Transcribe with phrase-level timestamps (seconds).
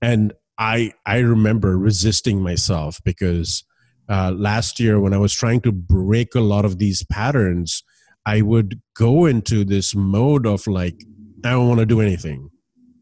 [0.00, 3.64] and I I remember resisting myself because
[4.08, 7.82] uh, last year when I was trying to break a lot of these patterns,
[8.26, 11.02] I would go into this mode of like
[11.44, 12.50] I don't want to do anything.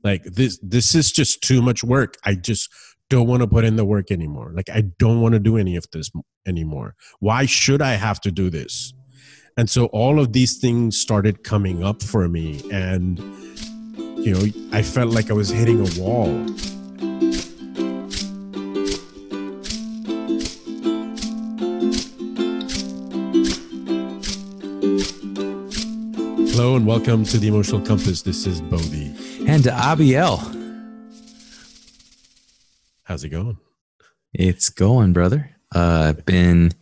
[0.05, 2.17] Like this this is just too much work.
[2.25, 2.69] I just
[3.09, 4.53] don't want to put in the work anymore.
[4.55, 6.11] Like I don't want to do any of this
[6.47, 6.95] anymore.
[7.21, 8.93] Why should I have to do this?
[9.57, 13.19] And so all of these things started coming up for me and
[14.19, 16.47] you know, I felt like I was hitting a wall
[26.57, 28.23] Hello and welcome to the Emotional Compass.
[28.23, 29.15] This is Bodhi.
[29.47, 30.39] And Abiel.
[33.03, 33.59] How's it going?
[34.33, 35.55] It's going, brother.
[35.75, 36.73] Uh been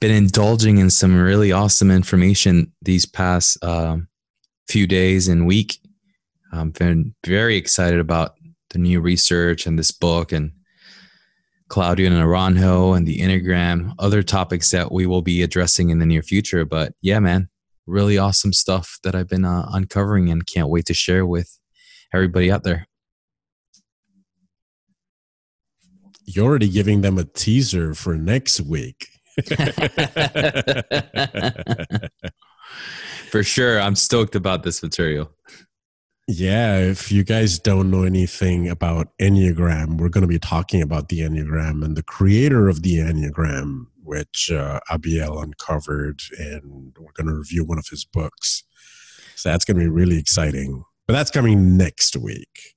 [0.00, 4.08] been indulging in some really awesome information these past um,
[4.66, 5.78] few days and week.
[6.50, 8.36] I've been very excited about
[8.70, 10.52] the new research and this book and
[11.68, 16.22] Claudio Naranjo and the Enneagram, other topics that we will be addressing in the near
[16.22, 16.64] future.
[16.64, 17.50] But yeah, man,
[17.86, 21.58] really awesome stuff that I've been uh, uncovering and can't wait to share with
[22.12, 22.86] everybody out there.
[26.24, 29.08] You're already giving them a teaser for next week.
[33.30, 33.80] for sure.
[33.80, 35.32] I'm stoked about this material.
[36.28, 41.08] Yeah, if you guys don't know anything about Enneagram, we're going to be talking about
[41.08, 47.26] the Enneagram and the creator of the Enneagram, which uh, Abiel uncovered, and we're going
[47.26, 48.64] to review one of his books.
[49.36, 50.84] So that's going to be really exciting.
[51.06, 52.74] But that's coming next week.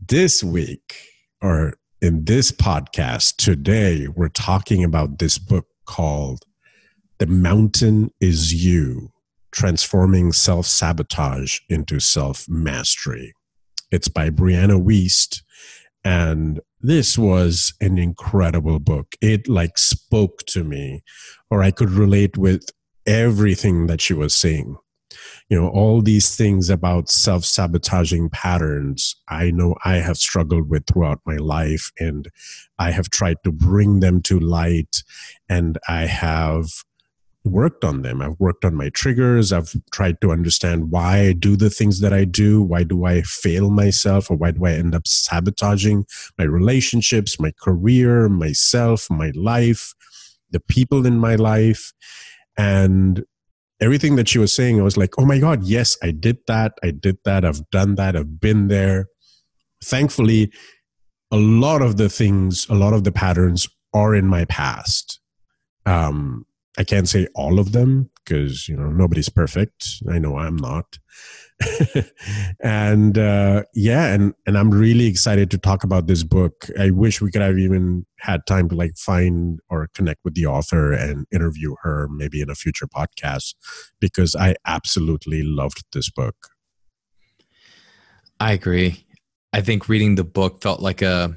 [0.00, 0.96] This week,
[1.42, 6.44] or in this podcast today, we're talking about this book called
[7.18, 9.10] The Mountain is You
[9.50, 13.34] Transforming Self Sabotage into Self Mastery.
[13.90, 15.42] It's by Brianna Wiest,
[16.04, 19.14] and this was an incredible book.
[19.20, 21.02] It like spoke to me,
[21.50, 22.70] or I could relate with
[23.06, 24.76] everything that she was saying.
[25.48, 30.86] You know, all these things about self sabotaging patterns, I know I have struggled with
[30.86, 32.28] throughout my life, and
[32.78, 35.02] I have tried to bring them to light,
[35.48, 36.66] and I have
[37.50, 38.22] worked on them.
[38.22, 39.52] I've worked on my triggers.
[39.52, 42.62] I've tried to understand why I do the things that I do.
[42.62, 46.06] Why do I fail myself or why do I end up sabotaging
[46.38, 49.94] my relationships, my career, myself, my life,
[50.50, 51.92] the people in my life?
[52.56, 53.24] And
[53.80, 56.74] everything that she was saying, I was like, oh my God, yes, I did that.
[56.82, 57.44] I did that.
[57.44, 58.16] I've done that.
[58.16, 59.06] I've been there.
[59.82, 60.52] Thankfully,
[61.30, 65.20] a lot of the things, a lot of the patterns are in my past.
[65.86, 66.44] Um,
[66.78, 70.00] I can't say all of them because you know nobody's perfect.
[70.08, 70.98] I know I'm not.
[72.60, 76.68] and uh, yeah, and and I'm really excited to talk about this book.
[76.78, 80.46] I wish we could have even had time to like find or connect with the
[80.46, 83.56] author and interview her maybe in a future podcast
[84.00, 86.36] because I absolutely loved this book.
[88.38, 89.04] I agree.
[89.52, 91.36] I think reading the book felt like a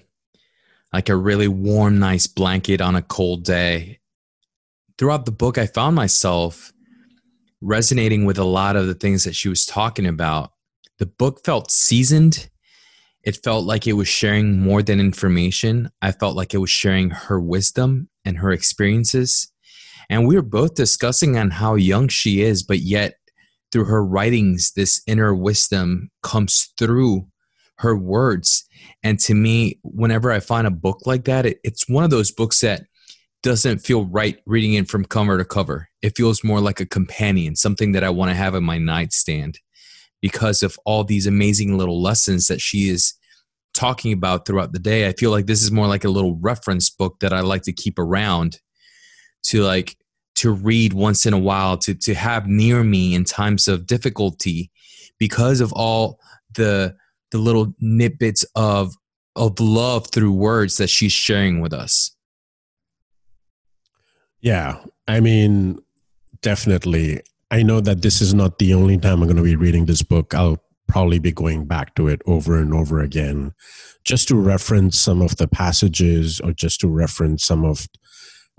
[0.94, 4.01] like a really warm, nice blanket on a cold day
[5.02, 6.72] throughout the book, I found myself
[7.60, 10.52] resonating with a lot of the things that she was talking about.
[11.00, 12.52] The book felt seasoned.
[13.24, 15.90] It felt like it was sharing more than information.
[16.04, 19.52] I felt like it was sharing her wisdom and her experiences.
[20.08, 23.16] And we were both discussing on how young she is, but yet
[23.72, 27.26] through her writings, this inner wisdom comes through
[27.80, 28.68] her words.
[29.02, 32.30] And to me, whenever I find a book like that, it, it's one of those
[32.30, 32.84] books that
[33.44, 35.90] doesn't feel right reading it from cover to cover.
[36.02, 39.60] It feels more like a companion, something that I want to have in my nightstand
[40.22, 43.14] because of all these amazing little lessons that she is
[43.74, 45.08] talking about throughout the day.
[45.08, 47.74] I feel like this is more like a little reference book that I like to
[47.74, 48.60] keep around
[49.44, 49.98] to like
[50.36, 54.72] to read once in a while to to have near me in times of difficulty
[55.18, 56.20] because of all
[56.56, 56.96] the
[57.32, 58.94] the little nitbits of
[59.36, 62.16] of love through words that she's sharing with us.
[64.42, 65.80] Yeah, I mean,
[66.42, 67.22] definitely.
[67.52, 70.02] I know that this is not the only time I'm going to be reading this
[70.02, 70.34] book.
[70.34, 73.54] I'll probably be going back to it over and over again
[74.04, 77.88] just to reference some of the passages or just to reference some of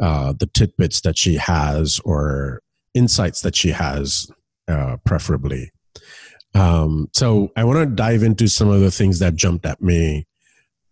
[0.01, 2.63] uh, the tidbits that she has or
[2.95, 4.27] insights that she has,
[4.69, 5.71] uh, preferably.
[6.55, 10.27] Um, so I want to dive into some of the things that jumped at me.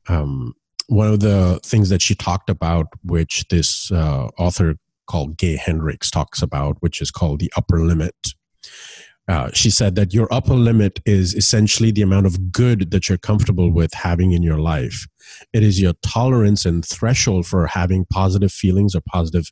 [0.09, 0.55] Um,
[0.91, 4.75] one of the things that she talked about, which this uh, author
[5.07, 8.15] called Gay Hendricks talks about, which is called the upper limit.
[9.29, 13.19] uh, she said that your upper limit is essentially the amount of good that you're
[13.19, 15.07] comfortable with having in your life.
[15.53, 19.49] It is your tolerance and threshold for having positive feelings or positive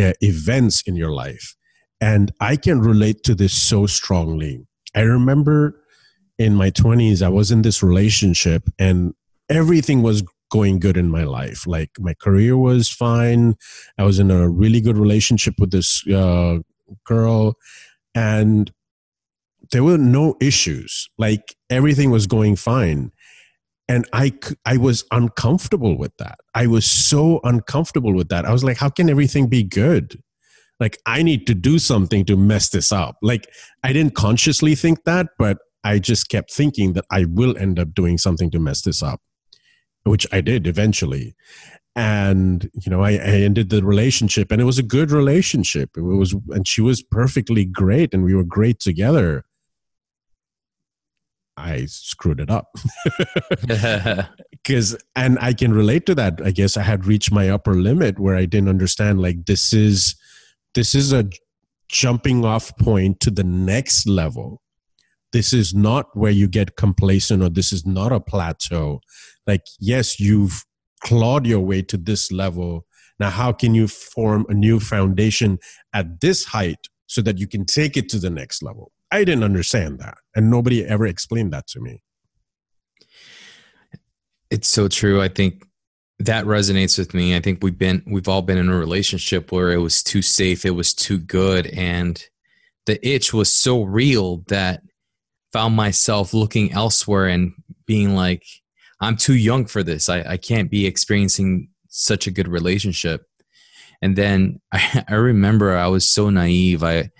[0.00, 1.56] uh, events in your life.
[2.00, 4.64] And I can relate to this so strongly.
[4.94, 5.82] I remember
[6.38, 9.14] in my 20s, I was in this relationship and
[9.50, 11.66] everything was going good in my life.
[11.66, 13.54] Like my career was fine.
[13.98, 16.58] I was in a really good relationship with this uh,
[17.04, 17.54] girl.
[18.14, 18.72] And
[19.72, 21.08] there were no issues.
[21.18, 23.12] Like everything was going fine.
[23.90, 24.34] And I,
[24.66, 26.38] I was uncomfortable with that.
[26.54, 28.44] I was so uncomfortable with that.
[28.44, 30.20] I was like, how can everything be good?
[30.80, 33.16] Like, I need to do something to mess this up.
[33.22, 33.48] Like,
[33.82, 37.94] I didn't consciously think that, but I just kept thinking that I will end up
[37.94, 39.20] doing something to mess this up,
[40.04, 41.34] which I did eventually.
[41.96, 45.96] And, you know, I, I ended the relationship and it was a good relationship.
[45.96, 49.44] It was, and she was perfectly great and we were great together
[51.58, 52.74] I screwed it up.
[54.64, 56.40] Because, and I can relate to that.
[56.44, 60.14] I guess I had reached my upper limit where I didn't understand like this is,
[60.74, 61.30] this is a
[61.88, 64.60] jumping off point to the next level.
[65.32, 69.00] This is not where you get complacent or this is not a plateau.
[69.46, 70.64] Like, yes, you've
[71.00, 72.86] clawed your way to this level.
[73.20, 75.58] Now, how can you form a new foundation
[75.92, 78.92] at this height so that you can take it to the next level?
[79.10, 82.02] I didn't understand that, and nobody ever explained that to me.
[84.50, 85.20] It's so true.
[85.20, 85.64] I think
[86.18, 87.36] that resonates with me.
[87.36, 90.64] I think we've been we've all been in a relationship where it was too safe,
[90.64, 92.22] it was too good, and
[92.86, 94.82] the itch was so real that
[95.52, 97.52] found myself looking elsewhere and
[97.86, 98.44] being like,
[99.00, 100.08] I'm too young for this.
[100.08, 103.22] I, I can't be experiencing such a good relationship.
[104.02, 106.82] And then I, I remember I was so naive.
[106.82, 107.10] I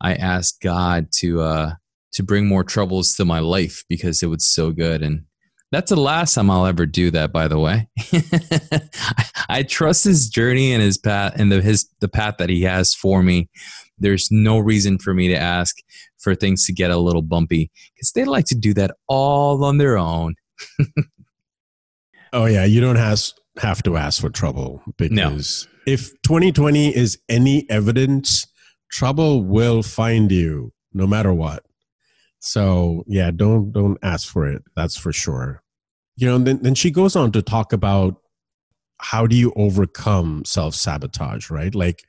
[0.00, 1.72] I asked God to uh,
[2.12, 5.02] to bring more troubles to my life because it was so good.
[5.02, 5.24] And
[5.70, 7.32] that's the last time I'll ever do that.
[7.32, 12.08] By the way, I, I trust His journey and His path and the His the
[12.08, 13.48] path that He has for me.
[14.00, 15.76] There's no reason for me to ask
[16.18, 19.78] for things to get a little bumpy because they like to do that all on
[19.78, 20.34] their own.
[22.32, 23.20] oh yeah, you don't have
[23.58, 25.92] have to ask for trouble because no.
[25.92, 28.46] if 2020 is any evidence
[28.90, 31.64] trouble will find you no matter what.
[32.40, 34.62] So yeah, don't don't ask for it.
[34.76, 35.62] That's for sure.
[36.16, 38.16] You know, then then she goes on to talk about
[39.00, 41.74] how do you overcome self sabotage, right?
[41.74, 42.04] Like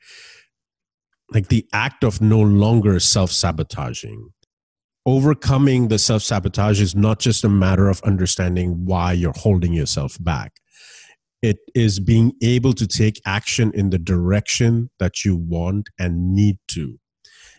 [1.32, 4.30] like the act of no longer self sabotaging.
[5.06, 10.16] Overcoming the self sabotage is not just a matter of understanding why you're holding yourself
[10.20, 10.52] back
[11.42, 16.58] it is being able to take action in the direction that you want and need
[16.68, 16.98] to,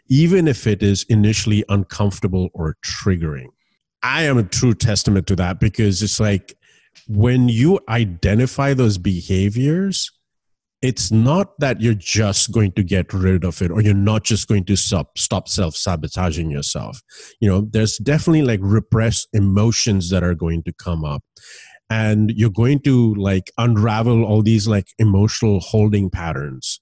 [0.07, 3.47] even if it is initially uncomfortable or triggering.
[4.03, 6.55] I am a true testament to that because it's like
[7.07, 10.11] when you identify those behaviors,
[10.81, 14.47] it's not that you're just going to get rid of it or you're not just
[14.47, 17.01] going to stop, stop self sabotaging yourself.
[17.39, 21.23] You know, there's definitely like repressed emotions that are going to come up.
[21.89, 26.79] And you're going to like unravel all these like emotional holding patterns.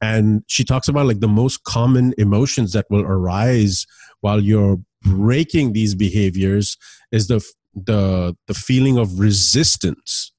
[0.00, 3.86] And she talks about like the most common emotions that will arise
[4.22, 6.76] while you're breaking these behaviors
[7.12, 10.32] is the the the feeling of resistance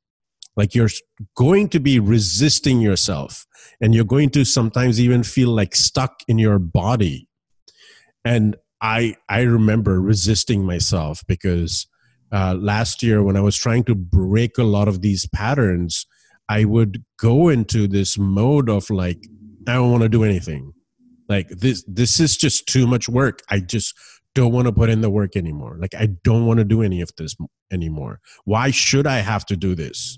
[0.57, 0.89] like you're
[1.35, 3.45] going to be resisting yourself
[3.79, 7.29] and you're going to sometimes even feel like stuck in your body
[8.25, 11.87] and i i remember resisting myself because
[12.31, 16.05] uh, last year when I was trying to break a lot of these patterns,
[16.49, 19.25] I would go into this mode of like,
[19.67, 20.73] I don't want to do anything.
[21.29, 23.41] Like this, this is just too much work.
[23.49, 23.93] I just
[24.33, 25.77] don't want to put in the work anymore.
[25.79, 27.35] Like I don't want to do any of this
[27.71, 28.19] anymore.
[28.45, 30.17] Why should I have to do this?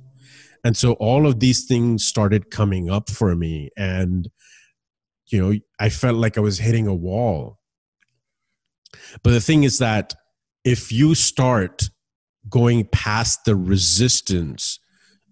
[0.63, 4.29] And so all of these things started coming up for me, and
[5.27, 7.59] you know, I felt like I was hitting a wall.
[9.23, 10.15] But the thing is that
[10.63, 11.89] if you start
[12.49, 14.79] going past the resistance,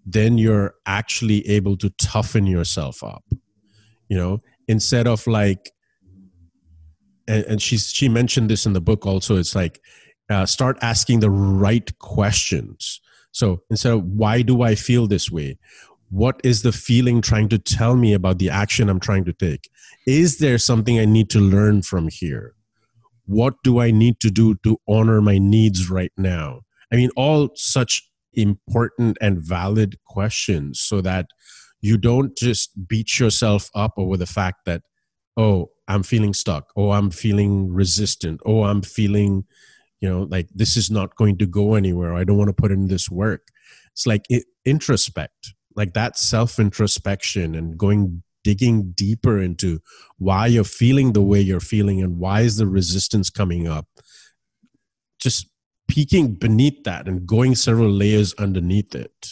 [0.05, 3.23] then you're actually able to toughen yourself up.
[4.07, 5.71] You know, instead of like,
[7.27, 9.35] and, and she's she mentioned this in the book also.
[9.35, 9.81] It's like
[10.29, 13.01] uh, start asking the right questions.
[13.37, 15.59] So instead of why do I feel this way,
[16.09, 19.69] what is the feeling trying to tell me about the action I'm trying to take?
[20.07, 22.55] Is there something I need to learn from here?
[23.27, 26.61] What do I need to do to honor my needs right now?
[26.91, 31.27] I mean, all such important and valid questions so that
[31.79, 34.81] you don't just beat yourself up over the fact that,
[35.35, 36.71] oh, I'm feeling stuck.
[36.75, 38.41] Oh, I'm feeling resistant.
[38.47, 39.45] Oh, I'm feeling,
[40.01, 42.13] you know, like this is not going to go anywhere.
[42.13, 43.47] I don't want to put in this work.
[43.93, 49.79] It's like it, introspect, like that self introspection and going digging deeper into
[50.19, 53.87] why you're feeling the way you're feeling and why is the resistance coming up.
[55.19, 55.49] Just
[55.87, 59.31] peeking beneath that and going several layers underneath it.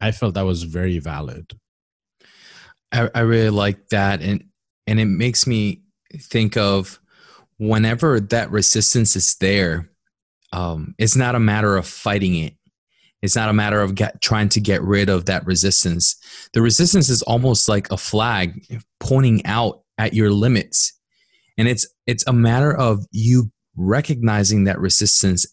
[0.00, 1.52] I felt that was very valid.
[2.90, 4.20] I, I really like that.
[4.20, 4.44] And
[4.86, 5.82] and it makes me
[6.18, 6.98] think of
[7.58, 9.91] whenever that resistance is there,
[10.52, 12.54] um, it's not a matter of fighting it.
[13.22, 16.16] It's not a matter of get, trying to get rid of that resistance.
[16.52, 20.92] The resistance is almost like a flag pointing out at your limits.
[21.56, 25.46] And it's it's a matter of you recognizing that resistance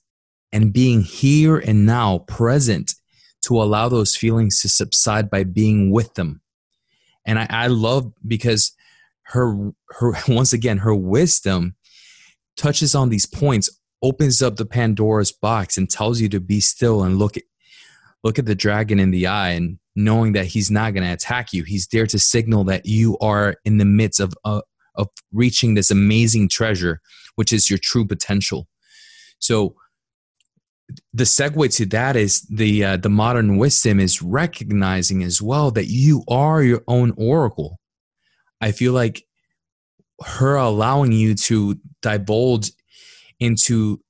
[0.52, 2.96] and being here and now present
[3.42, 6.42] to allow those feelings to subside by being with them.
[7.26, 8.74] And I, I love because
[9.24, 11.76] her her once again her wisdom
[12.58, 13.70] touches on these points
[14.02, 17.44] opens up the pandora's box and tells you to be still and look at
[18.24, 21.54] look at the dragon in the eye and knowing that he's not going to attack
[21.54, 21.64] you.
[21.64, 24.62] He's there to signal that you are in the midst of uh,
[24.96, 27.00] of reaching this amazing treasure
[27.40, 28.68] which is your true potential.
[29.40, 29.76] So
[31.14, 35.88] the segue to that is the uh, the modern wisdom is recognizing as well that
[35.88, 37.80] you are your own oracle.
[38.60, 39.24] I feel like
[40.26, 42.74] her allowing you to divulge
[43.40, 44.02] into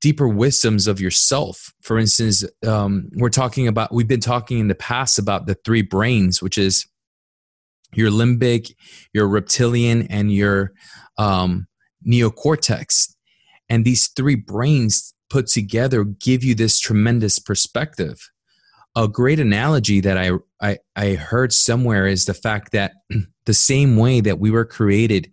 [0.00, 1.72] deeper wisdoms of yourself.
[1.82, 5.82] For instance, um, we're talking about, we've been talking in the past about the three
[5.82, 6.86] brains, which is
[7.92, 8.72] your limbic,
[9.12, 10.72] your reptilian, and your
[11.18, 11.66] um,
[12.06, 13.12] neocortex.
[13.68, 18.30] And these three brains put together give you this tremendous perspective
[18.96, 22.92] a great analogy that I, I, I heard somewhere is the fact that
[23.44, 25.30] the same way that we were created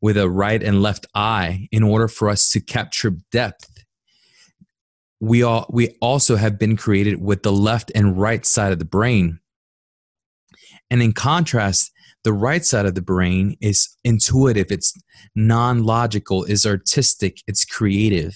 [0.00, 3.70] with a right and left eye in order for us to capture depth.
[5.20, 8.84] We all we also have been created with the left and right side of the
[8.84, 9.40] brain.
[10.90, 11.90] And in contrast
[12.22, 14.92] the right side of the brain is intuitive it's
[15.34, 18.34] non-logical is artistic it's creative.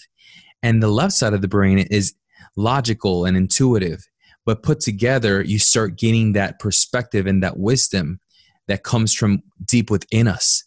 [0.63, 2.15] And the left side of the brain is
[2.57, 4.07] logical and intuitive.
[4.47, 8.21] But put together you start gaining that perspective and that wisdom
[8.69, 10.65] that comes from deep within us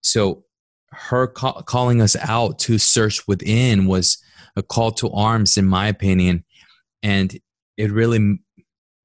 [0.00, 0.44] so
[0.92, 4.18] her call, calling us out to search within was
[4.56, 6.44] a call to arms in my opinion.
[7.02, 7.38] And
[7.76, 8.40] it really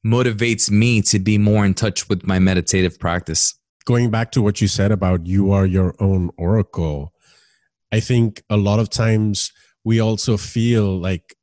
[0.05, 3.57] motivates me to be more in touch with my meditative practice.
[3.85, 7.13] Going back to what you said about you are your own oracle
[7.91, 9.51] i think a lot of times
[9.85, 11.35] we also feel like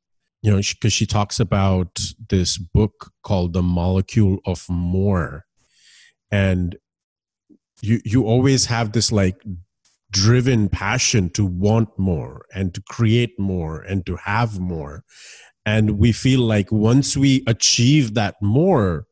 [0.43, 5.45] you know because she, she talks about this book called the molecule of more.
[6.29, 6.75] And
[7.83, 9.35] you you always have this like
[10.11, 15.03] driven passion to want more and to create more and to have more.
[15.65, 19.05] And we feel like once we achieve that more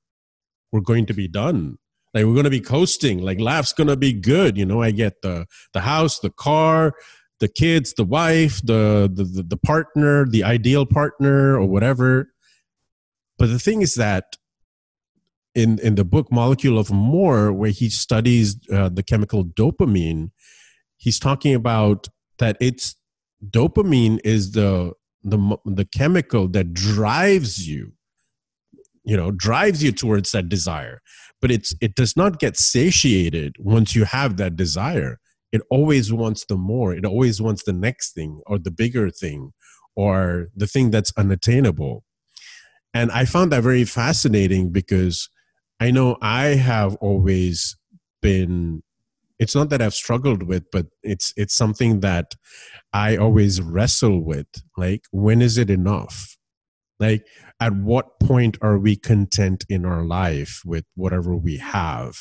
[0.72, 1.78] we're going to be done.
[2.14, 3.20] Like we're going to be coasting.
[3.20, 4.58] Like life's going to be good.
[4.58, 6.94] You know i get the the house the car
[7.42, 12.32] the kids, the wife, the, the the partner, the ideal partner, or whatever.
[13.38, 14.38] But the thing is that
[15.56, 20.32] in in the book Molecule of More, where he studies uh, the chemical dopamine,
[20.98, 22.08] he's talking about
[22.40, 22.96] that it's
[23.50, 24.94] dopamine is the
[25.24, 27.94] the the chemical that drives you
[29.04, 31.02] you know drives you towards that desire.
[31.42, 35.20] But it's it does not get satiated once you have that desire.
[35.52, 36.94] It always wants the more.
[36.94, 39.52] It always wants the next thing or the bigger thing
[39.96, 42.04] or the thing that's unattainable.
[42.94, 45.30] And i found that very fascinating because
[45.82, 47.76] i know i have always
[48.22, 48.82] been
[49.40, 52.36] it's not that i've struggled with but it's it's something that
[52.94, 54.48] i always wrestle with.
[54.78, 56.38] Like when is it enough?
[57.00, 57.26] Like
[57.60, 62.16] at what point are we content in our life with whatever we have?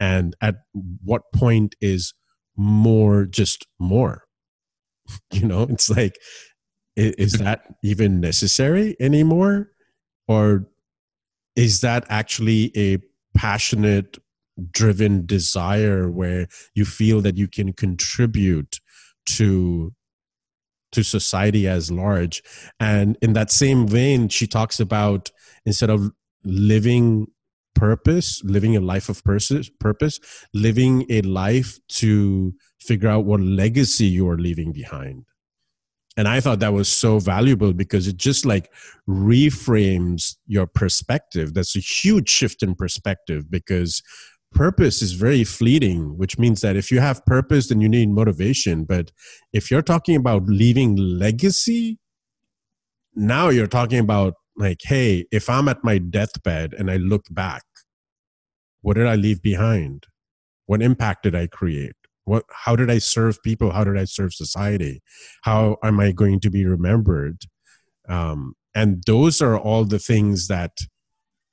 [0.00, 0.56] And at
[1.04, 2.14] what point is
[2.56, 4.24] more just more?
[5.32, 6.18] You know it's like
[6.96, 9.70] is that even necessary anymore?
[10.26, 10.66] Or
[11.58, 12.98] is that actually a
[13.36, 14.16] passionate
[14.70, 18.80] driven desire where you feel that you can contribute
[19.26, 19.92] to
[20.90, 22.42] to society as large
[22.80, 25.30] and in that same vein she talks about
[25.66, 26.10] instead of
[26.44, 27.26] living
[27.74, 30.18] purpose, living a life of purpose, purpose,
[30.52, 35.24] living a life to figure out what legacy you are leaving behind.
[36.18, 38.72] And I thought that was so valuable because it just like
[39.08, 41.54] reframes your perspective.
[41.54, 44.02] That's a huge shift in perspective because
[44.50, 48.82] purpose is very fleeting, which means that if you have purpose, then you need motivation.
[48.84, 49.12] But
[49.52, 52.00] if you're talking about leaving legacy,
[53.14, 57.62] now you're talking about like, hey, if I'm at my deathbed and I look back,
[58.80, 60.08] what did I leave behind?
[60.66, 61.94] What impact did I create?
[62.28, 63.70] What, how did I serve people?
[63.72, 65.02] How did I serve society?
[65.42, 67.42] How am I going to be remembered?
[68.08, 70.72] Um, and those are all the things that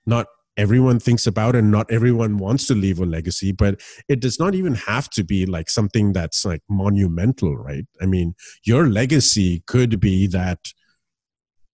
[0.05, 0.27] not
[0.58, 4.55] everyone thinks about and not everyone wants to leave a legacy but it does not
[4.55, 10.00] even have to be like something that's like monumental right i mean your legacy could
[10.00, 10.60] be that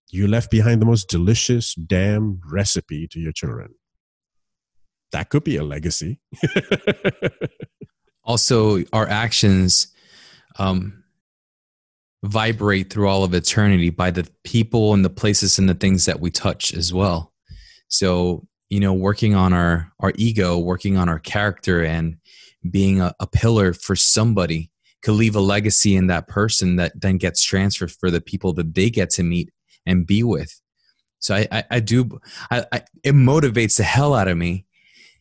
[0.10, 3.70] you left behind the most delicious damn recipe to your children
[5.12, 6.20] that could be a legacy
[8.24, 9.88] also our actions
[10.60, 11.04] um,
[12.24, 16.20] vibrate through all of eternity by the people and the places and the things that
[16.20, 17.34] we touch as well.
[17.88, 22.18] So you know working on our our ego working on our character and
[22.72, 24.72] being a, a pillar for somebody
[25.04, 28.74] could leave a legacy in that person that then gets transferred for the people that
[28.74, 29.52] they get to meet
[29.86, 30.60] and be with.
[31.20, 34.66] So i i, I do I, I it motivates the hell out of me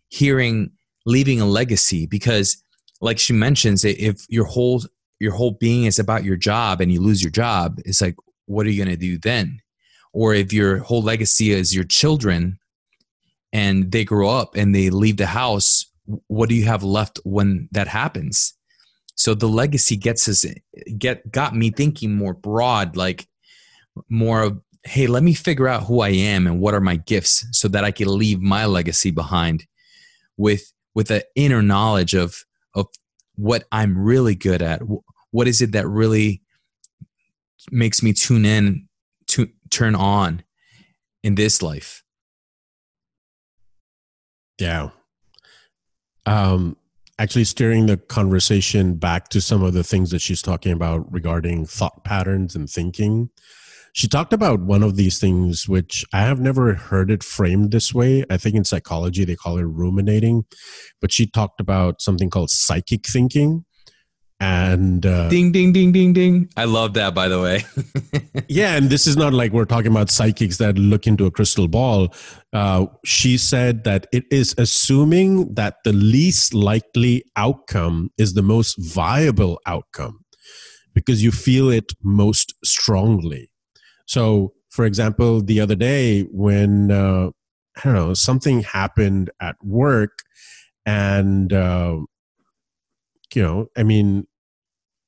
[0.09, 0.71] hearing
[1.05, 2.63] leaving a legacy because
[3.01, 4.83] like she mentions if your whole
[5.19, 8.17] your whole being is about your job and you lose your job it's like
[8.51, 9.61] what are you going to do then?
[10.13, 12.59] Or if your whole legacy is your children
[13.53, 15.87] and they grow up and they leave the house
[16.27, 18.55] what do you have left when that happens?
[19.15, 20.45] So the legacy gets us
[20.99, 23.29] get got me thinking more broad like
[24.09, 27.45] more of hey let me figure out who i am and what are my gifts
[27.53, 29.67] so that i can leave my legacy behind
[30.39, 32.87] with with an inner knowledge of of
[33.37, 34.83] what i'm really good at
[35.31, 36.43] what is it that really
[37.71, 38.89] makes me tune in
[39.27, 40.43] to turn on
[41.23, 42.03] in this life
[44.61, 44.91] yeah.
[46.27, 46.77] Um,
[47.19, 51.65] actually, steering the conversation back to some of the things that she's talking about regarding
[51.67, 53.31] thought patterns and thinking.
[53.93, 57.93] She talked about one of these things, which I have never heard it framed this
[57.93, 58.25] way.
[58.31, 60.45] I think in psychology they call it ruminating,
[61.01, 63.65] but she talked about something called psychic thinking
[64.41, 66.49] and uh, ding ding ding ding ding.
[66.57, 67.65] I love that by the way.
[68.49, 71.69] Yeah and this is not like we're talking about psychics that look into a crystal
[71.69, 72.13] ball.
[72.53, 78.75] Uh, she said that it is assuming that the least likely outcome is the most
[78.79, 80.25] viable outcome
[80.95, 83.50] because you feel it most strongly
[84.11, 87.31] so for example the other day when uh,
[87.77, 90.19] i don't know something happened at work
[90.87, 91.97] and uh,
[93.35, 94.27] you know, I mean,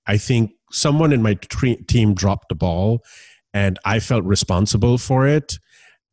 [0.07, 1.35] I think someone in my
[1.89, 3.05] team dropped the ball
[3.53, 5.59] and I felt responsible for it.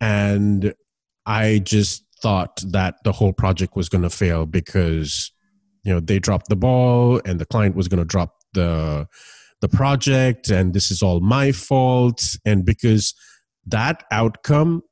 [0.01, 0.73] And
[1.25, 5.31] I just thought that the whole project was going to fail because,
[5.83, 9.07] you know, they dropped the ball and the client was going to drop the
[9.61, 12.37] the project and this is all my fault.
[12.45, 13.13] And because
[13.65, 14.83] that outcome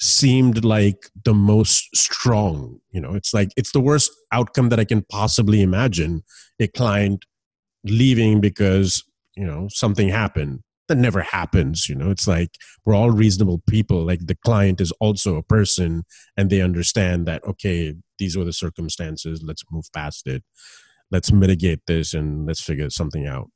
[0.00, 4.84] seemed like the most strong you know it's like it's the worst outcome that i
[4.84, 6.24] can possibly imagine
[6.58, 7.24] a client
[7.84, 9.04] leaving because
[9.36, 10.60] you know something happened.
[10.88, 12.50] That never happens you know it's like
[12.84, 14.04] we're all reasonable people.
[14.04, 16.04] Like the client is also a person
[16.36, 19.42] and they understand that okay these were the circumstances.
[19.44, 20.42] Let's move past it.
[21.10, 23.50] Let's mitigate this and let's figure something out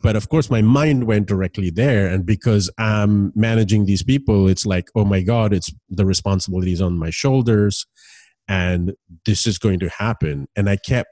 [0.00, 2.06] but of course my mind went directly there.
[2.06, 6.98] And because i'm managing these people it's like oh my god it's the responsibilities on
[6.98, 7.86] my shoulders.
[8.48, 8.94] And
[9.26, 10.48] this is going to happen.
[10.56, 11.10] And i kept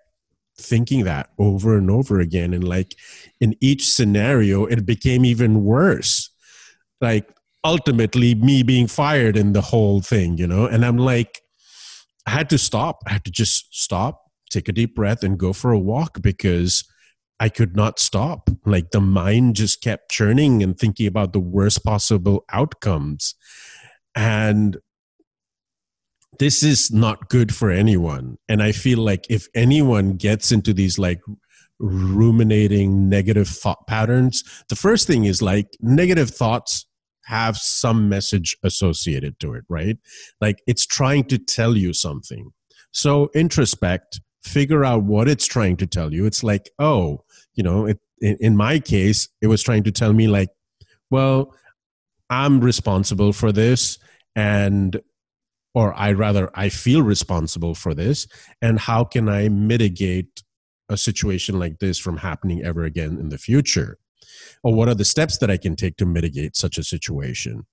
[0.60, 2.52] thinking that over and over again.
[2.52, 2.94] And like
[3.40, 6.30] in each scenario it became even worse.
[7.00, 7.32] Like
[7.64, 10.66] ultimately me being fired in the whole thing you know?
[10.66, 11.42] And i'm like
[12.26, 13.02] i had to stop.
[13.06, 16.84] I had to just stop take a deep breath and go for a walk because
[17.40, 18.50] i could not stop.
[18.64, 23.34] Like the mind just kept churning and thinking about the worst possible outcomes.
[24.14, 24.78] And
[26.38, 28.38] this is not good for anyone.
[28.48, 31.20] And i feel like if anyone gets into these like
[31.80, 36.88] ruminating negative thought patterns the first thing is like negative thoughts
[37.28, 39.98] have some message associated to it right?
[40.40, 42.52] Like it's trying to tell you something.
[42.90, 46.24] So introspect figure out what it's trying to tell you.
[46.24, 47.20] It's like oh
[47.58, 50.48] you know it, in, my case it was trying to tell me like
[51.10, 51.54] well
[52.30, 53.98] i'm responsible for this
[54.34, 55.00] and
[55.74, 58.26] or I rather I feel responsible for this
[58.60, 60.42] and how can I mitigate
[60.88, 63.98] a situation like this from happening ever again in the future?
[64.64, 67.66] Or what are the steps that I can take to mitigate such a situation?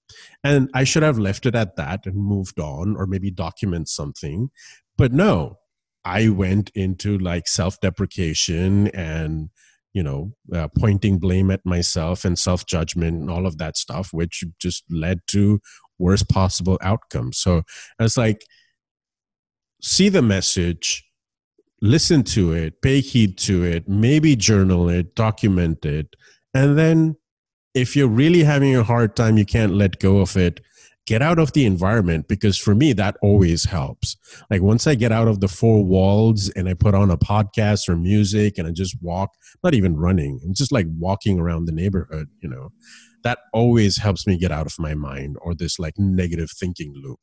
[0.44, 4.50] And I should have left it at that and moved on or maybe document something.
[4.98, 5.58] But no,
[6.04, 9.50] I went into like self deprecation and,
[9.96, 14.10] you know, uh, pointing blame at myself and self judgment and all of that stuff,
[14.12, 15.62] which just led to
[15.98, 17.38] worst possible outcomes.
[17.38, 17.64] So
[17.98, 18.46] I was like,
[19.82, 21.06] see the message,
[21.82, 26.14] listen to it, pay heed to it, maybe journal it, document it,
[26.54, 27.16] and then
[27.74, 30.60] if you're really having a hard time, you can't let go of it,
[31.06, 34.18] get out of the environment because for me, that always helps.
[34.50, 37.88] Like once I get out of the four walls and I put on a podcast
[37.88, 39.32] or music and I just walk,
[39.64, 42.70] not even running, I'm just like walking around the neighborhood, you know,
[43.24, 47.20] that always helps me get out of my mind or this like negative thinking loop.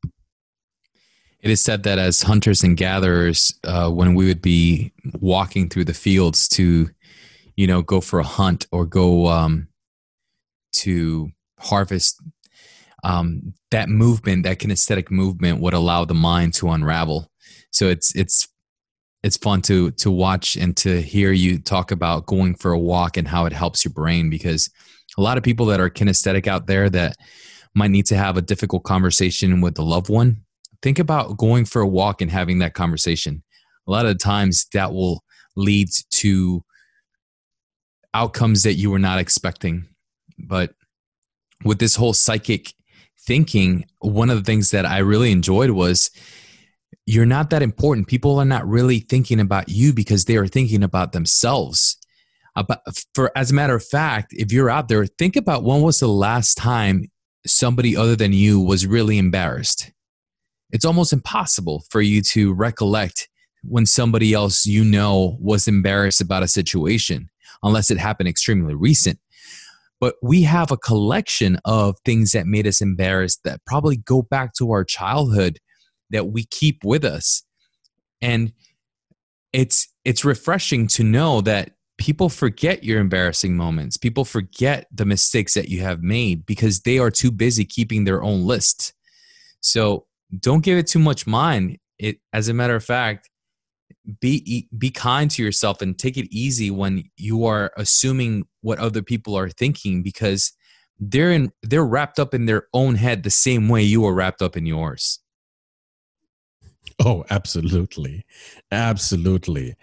[1.40, 5.86] It is said that as hunters and gatherers, uh, when we would be walking through
[5.86, 6.88] the fields to,
[7.56, 9.66] you know, go for a hunt or go um,
[10.74, 12.22] to harvest
[13.02, 17.30] um, that movement, that kinesthetic movement, would allow the mind to unravel.
[17.70, 18.48] So it's it's
[19.22, 23.16] it's fun to to watch and to hear you talk about going for a walk
[23.16, 24.70] and how it helps your brain because
[25.16, 27.16] a lot of people that are kinesthetic out there that
[27.74, 30.36] might need to have a difficult conversation with a loved one
[30.82, 33.42] think about going for a walk and having that conversation
[33.86, 35.22] a lot of times that will
[35.56, 36.62] lead to
[38.14, 39.86] outcomes that you were not expecting
[40.38, 40.74] but
[41.64, 42.74] with this whole psychic
[43.26, 46.11] thinking, one of the things that I really enjoyed was
[47.06, 48.08] you're not that important.
[48.08, 51.96] People are not really thinking about you because they are thinking about themselves.
[52.54, 52.80] About,
[53.14, 56.08] for as a matter of fact, if you're out there, think about when was the
[56.08, 57.11] last time
[57.46, 59.90] somebody other than you was really embarrassed.
[60.70, 63.28] It's almost impossible for you to recollect
[63.62, 67.30] when somebody else you know was embarrassed about a situation
[67.62, 69.18] unless it happened extremely recent
[70.02, 74.52] but we have a collection of things that made us embarrassed that probably go back
[74.52, 75.60] to our childhood
[76.10, 77.44] that we keep with us.
[78.20, 78.52] And
[79.52, 83.96] it's it's refreshing to know that people forget your embarrassing moments.
[83.96, 88.24] People forget the mistakes that you have made because they are too busy keeping their
[88.24, 88.94] own list.
[89.60, 91.78] So don't give it too much mind.
[92.00, 93.30] It as a matter of fact
[94.20, 99.02] be be kind to yourself and take it easy when you are assuming what other
[99.02, 100.52] people are thinking because
[100.98, 104.42] they're in they're wrapped up in their own head the same way you are wrapped
[104.42, 105.20] up in yours.
[107.05, 108.24] Oh absolutely.
[108.70, 109.74] Absolutely.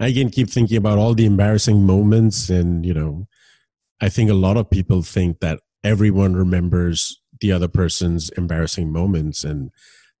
[0.00, 3.26] I can keep thinking about all the embarrassing moments and you know
[4.00, 9.44] i think a lot of people think that everyone remembers the other person's embarrassing moments
[9.44, 9.70] and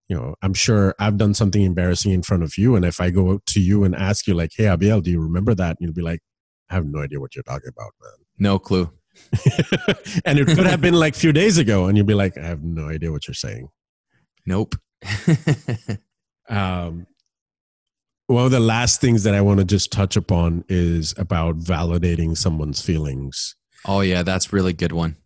[0.08, 2.74] you know, I'm sure I've done something embarrassing in front of you.
[2.76, 5.20] And if I go out to you and ask you, like, hey, Abiel, do you
[5.20, 5.70] remember that?
[5.70, 6.20] And you'll be like,
[6.70, 8.12] I have no idea what you're talking about, man.
[8.38, 8.90] No clue.
[10.24, 11.86] and it could have been like a few days ago.
[11.86, 13.68] And you'll be like, I have no idea what you're saying.
[14.46, 14.76] Nope.
[16.48, 17.06] um,
[18.28, 22.36] one of the last things that I want to just touch upon is about validating
[22.36, 23.56] someone's feelings.
[23.86, 25.16] Oh, yeah, that's really good one.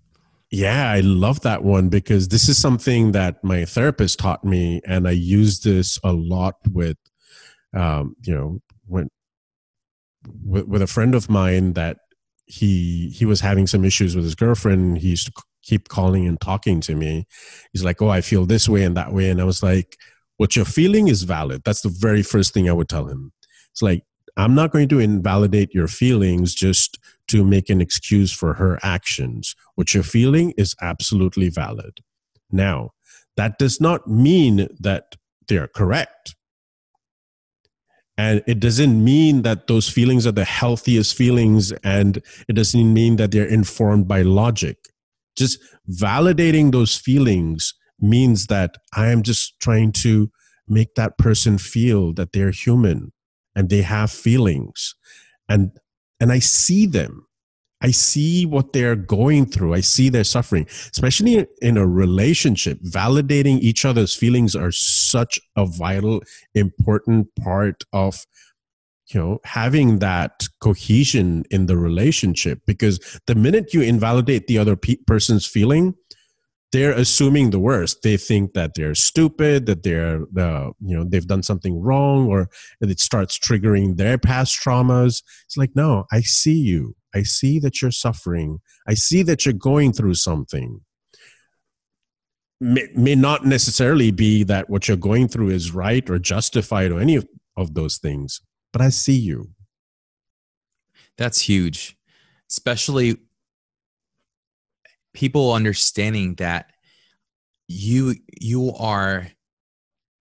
[0.52, 5.08] Yeah, I love that one because this is something that my therapist taught me, and
[5.08, 6.98] I use this a lot with,
[7.74, 9.08] um, you know, when
[10.44, 11.98] with, with a friend of mine that
[12.46, 14.98] he he was having some issues with his girlfriend.
[14.98, 17.26] He used to keep calling and talking to me.
[17.72, 19.96] He's like, "Oh, I feel this way and that way," and I was like,
[20.36, 23.32] "What you're feeling is valid." That's the very first thing I would tell him.
[23.70, 24.04] It's like
[24.36, 26.98] I'm not going to invalidate your feelings just
[27.32, 29.56] to make an excuse for her actions.
[29.74, 32.00] What you're feeling is absolutely valid.
[32.50, 32.90] Now,
[33.38, 35.16] that does not mean that
[35.48, 36.36] they're correct.
[38.18, 43.16] And it doesn't mean that those feelings are the healthiest feelings, and it doesn't mean
[43.16, 44.76] that they're informed by logic.
[45.34, 45.58] Just
[45.90, 50.30] validating those feelings means that I am just trying to
[50.68, 53.12] make that person feel that they're human
[53.56, 54.94] and they have feelings
[55.48, 55.70] and
[56.22, 57.26] and i see them.
[57.84, 59.74] I see what they're going through.
[59.74, 62.78] I see their suffering especially in a relationship.
[62.82, 66.22] Validating each other's feelings are such a vital
[66.54, 68.24] important part of
[69.08, 72.60] you know having that cohesion in the relationship.
[72.66, 75.94] Because the minute you invalidate the other pe- person's feeling
[76.72, 78.02] they're assuming the worst.
[78.02, 82.48] They think that they're stupid, that they're, uh, you know, they've done something wrong, or
[82.80, 85.22] it starts triggering their past traumas.
[85.44, 86.96] It's like, no, I see you.
[87.14, 88.60] I see that you're suffering.
[88.88, 90.80] I see that you're going through something.
[92.60, 97.00] May, may not necessarily be that what you're going through is right or justified or
[97.00, 98.40] any of, of those things,
[98.72, 99.50] but I see you.
[101.18, 101.96] That's huge,
[102.50, 103.18] especially
[105.14, 106.70] people understanding that
[107.68, 109.28] you you are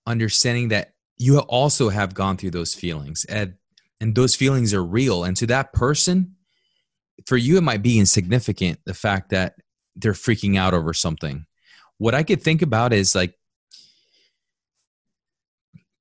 [0.05, 3.53] understanding that you also have gone through those feelings and
[3.99, 5.23] and those feelings are real.
[5.23, 6.35] And to that person
[7.27, 9.55] for you it might be insignificant the fact that
[9.95, 11.45] they're freaking out over something.
[11.97, 13.35] What i could think about is like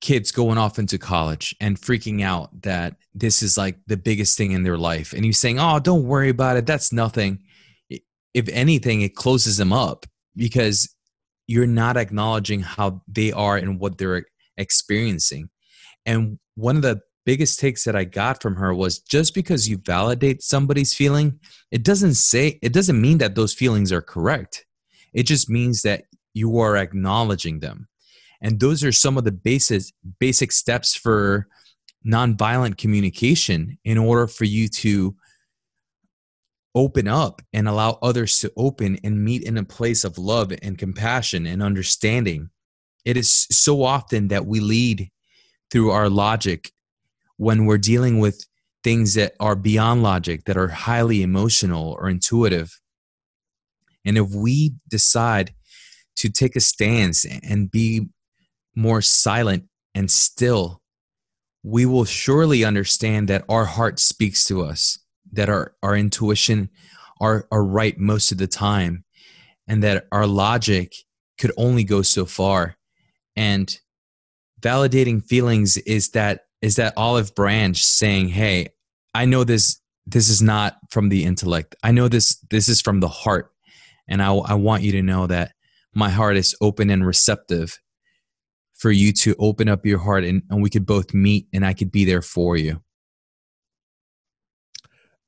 [0.01, 4.53] kids going off into college and freaking out that this is like the biggest thing
[4.53, 6.65] in their life and you saying oh don't worry about it.
[6.65, 7.43] That's nothing
[8.35, 10.95] if anything it closes them up because
[11.47, 14.25] you're not acknowledging how they are and what they're
[14.57, 15.49] experiencing
[16.07, 19.79] and one of the biggest takes that I got from her was just because you
[19.79, 21.39] validate somebody's feeling,
[21.71, 24.67] it doesn't say it doesn't mean that those feelings are correct.
[25.13, 27.89] It just means that you are acknowledging them.
[28.43, 29.83] And those are some of the basic
[30.19, 31.47] basic steps for
[32.07, 35.15] nonviolent communication in order for you to
[36.75, 40.79] open up and allow others to open and meet in a place of love and
[40.79, 42.51] compassion and understanding.
[43.05, 45.11] It is so often that we lead
[45.71, 46.71] through our logic
[47.37, 48.47] when we're dealing with
[48.85, 52.81] things that are beyond logic, that are highly emotional or intuitive.
[54.05, 55.53] And if we decide
[56.17, 58.09] to take a stance and be
[58.75, 60.81] more silent and still,
[61.63, 64.99] we will surely understand that our heart speaks to us,
[65.33, 66.71] that our, our intuition
[67.21, 69.05] are, are right most of the time,
[69.69, 70.95] and that our logic
[71.39, 72.77] could only go so far.
[73.37, 73.75] And
[74.61, 78.69] validating feelings is that is that olive branch saying, "Hey,
[79.15, 81.75] I know this this is not from the intellect.
[81.83, 83.51] I know this this is from the heart,
[84.09, 85.53] and I I want you to know that
[85.95, 87.79] my heart is open and receptive
[88.75, 91.75] for you to open up your heart and, and we could both meet and I
[91.75, 92.83] could be there for you."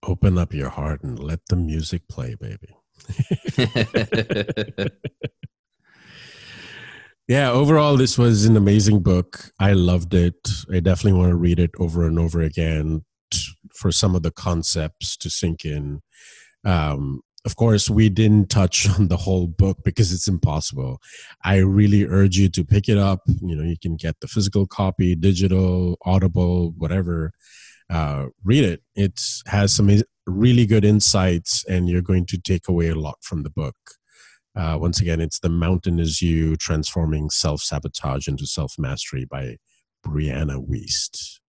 [0.04, 2.76] Open up your heart and let the music play, baby.
[7.28, 9.52] Yeah, overall, this was an amazing book.
[9.60, 10.50] I loved it.
[10.70, 13.04] I definitely want to read it over and over again
[13.74, 16.02] for some of the concepts to sink in.
[16.64, 21.00] Um, of course, we didn't touch on the whole book because it's impossible.
[21.44, 23.20] I really urge you to pick it up.
[23.40, 27.32] You know, you can get the physical copy, digital, audible, whatever.
[27.92, 28.82] Uh, read it.
[28.94, 29.90] It has some
[30.26, 33.76] really good insights, and you're going to take away a lot from the book.
[34.56, 39.56] Uh, once again, it's The Mountain Is You Transforming Self Sabotage into Self Mastery by
[40.06, 41.40] Brianna Wiest.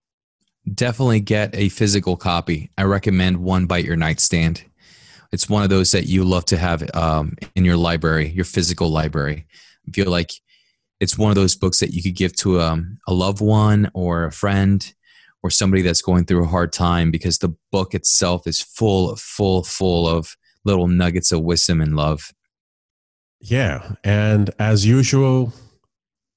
[0.73, 2.71] Definitely get a physical copy.
[2.77, 4.65] I recommend One Bite Your Nightstand.
[5.31, 8.89] It's one of those that you love to have um, in your library, your physical
[8.89, 9.47] library.
[9.87, 10.31] I feel like
[10.99, 14.25] it's one of those books that you could give to um, a loved one or
[14.25, 14.93] a friend
[15.43, 19.61] or somebody that's going through a hard time because the book itself is full, full,
[19.63, 22.31] full of little nuggets of wisdom and love.
[23.41, 23.95] Yeah.
[24.05, 25.53] And as usual,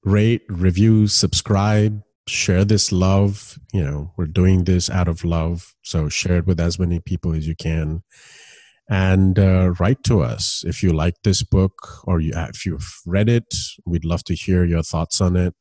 [0.03, 3.57] rate, review, subscribe, share this love.
[3.73, 5.73] You know, we're doing this out of love.
[5.83, 8.03] So share it with as many people as you can.
[8.89, 11.73] And uh, write to us if you like this book
[12.05, 13.53] or you, if you've read it.
[13.85, 15.55] We'd love to hear your thoughts on it.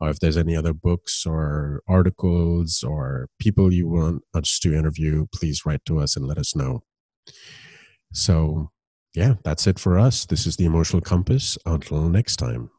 [0.00, 5.26] Or if there's any other books or articles or people you want us to interview,
[5.34, 6.84] please write to us and let us know.
[8.12, 8.70] So
[9.14, 10.26] yeah, that's it for us.
[10.26, 11.58] This is the Emotional Compass.
[11.66, 12.70] Until next time.